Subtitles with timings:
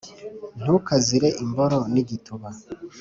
[0.61, 2.49] ntukazire imboro n'igituba